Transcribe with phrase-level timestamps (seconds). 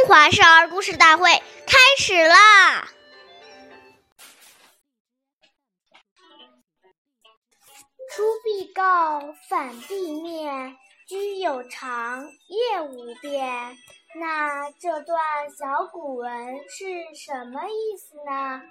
[0.00, 1.30] 中华少儿故事大会
[1.66, 2.88] 开始啦！
[8.10, 10.74] 出必告，反必面，
[11.06, 13.76] 居有常，业无变。
[14.18, 18.62] 那这段小古文是什么意思呢？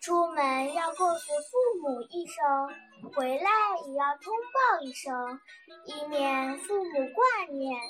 [0.00, 3.50] 出门要告诉父母一声，回来
[3.88, 5.40] 也要通报一声，
[5.86, 7.80] 以免父母挂念。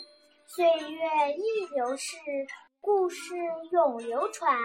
[0.46, 2.16] 岁月易流逝。
[2.86, 3.34] 故事
[3.72, 4.56] 永流传。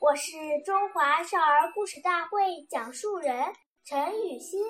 [0.00, 3.44] 我是中华少儿故事大会讲述人
[3.84, 4.62] 陈雨欣，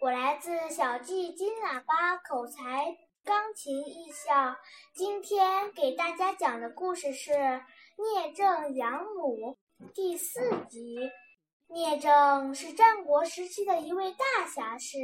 [0.00, 4.56] 我来自小季金喇叭口才钢琴艺校。
[4.94, 7.32] 今天给大家讲的故事是
[7.98, 9.58] 《聂政养母》
[9.92, 10.96] 第四集。
[11.66, 14.96] 聂政是战国时期的一位大侠士，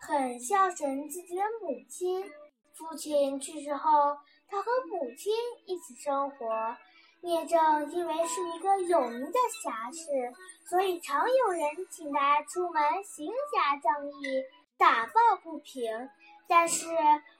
[0.00, 2.24] 很孝顺自己的母亲。
[2.72, 4.16] 父亲去世后。
[4.50, 5.32] 他和母亲
[5.66, 6.76] 一起生活。
[7.20, 10.32] 聂政因为是一个有名的侠士，
[10.68, 14.44] 所以常有人请他出门行侠仗义、
[14.78, 16.08] 打抱不平。
[16.46, 16.86] 但是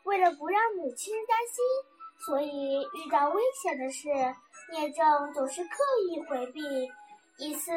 [0.03, 1.65] 为了不让母亲担心，
[2.27, 4.09] 所以遇到危险的事，
[4.73, 5.77] 聂政总是刻
[6.11, 6.61] 意回避。
[7.39, 7.71] 一次，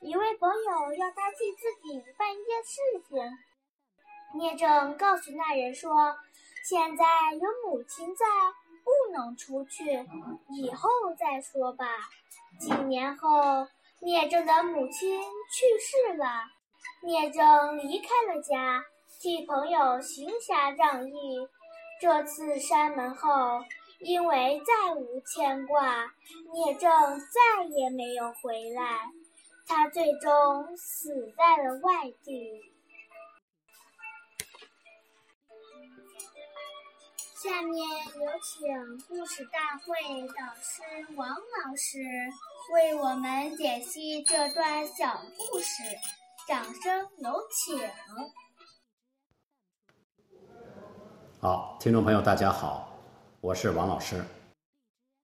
[0.00, 6.16] 一位朋友要他替自己办一件事情，聂政告诉那人说
[6.64, 8.24] ：“现在有母亲在。”
[9.12, 10.04] 能出去，
[10.48, 11.86] 以后再说吧。
[12.58, 13.66] 几年后，
[14.00, 16.26] 聂政的母亲去世了，
[17.02, 18.84] 聂政离开了家，
[19.20, 21.48] 替朋友行侠仗义。
[22.00, 23.62] 这次山门后，
[24.00, 26.10] 因为再无牵挂，
[26.52, 29.08] 聂政再也没有回来，
[29.68, 32.60] 他最终死在了外地。
[37.42, 40.80] 下面有请故事大会导师
[41.16, 41.98] 王老师
[42.72, 45.82] 为我们解析这段小故事，
[46.46, 47.76] 掌声有请。
[51.40, 52.96] 好，听众朋友，大家好，
[53.40, 54.24] 我是王老师。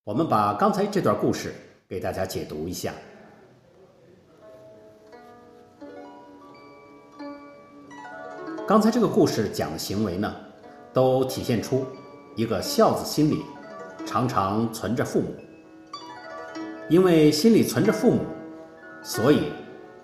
[0.02, 1.54] 我们把刚才这段故事
[1.88, 2.92] 给大家解读一下。
[8.66, 10.34] 刚才这个故事讲的行为呢，
[10.92, 11.86] 都体现出。
[12.38, 13.44] 一个孝子心里
[14.06, 15.34] 常常存着父母，
[16.88, 18.20] 因为心里存着父母，
[19.02, 19.52] 所以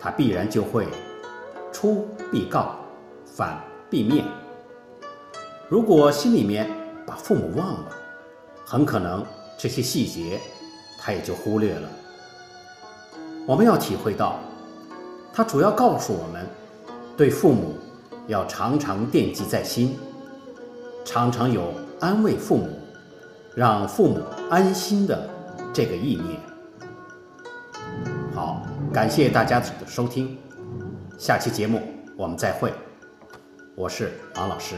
[0.01, 0.89] 他必然就会
[1.73, 2.75] 出必告，
[3.25, 4.25] 反必面。
[5.69, 6.69] 如果心里面
[7.07, 7.89] 把父母忘了，
[8.67, 9.25] 很可能
[9.57, 10.41] 这些细节
[10.99, 11.89] 他也就忽略了。
[13.47, 14.41] 我们要体会到，
[15.33, 16.45] 他主要告诉我们，
[17.17, 17.77] 对父母
[18.27, 19.97] 要常常惦记在心，
[21.05, 21.73] 常常有。
[22.01, 22.69] 安慰父母，
[23.55, 24.21] 让父母
[24.51, 25.27] 安心的
[25.73, 26.39] 这个意念。
[28.35, 28.61] 好，
[28.93, 30.37] 感谢大家的收听，
[31.17, 31.81] 下期节目
[32.15, 32.75] 我们再会，
[33.75, 34.75] 我是王老师。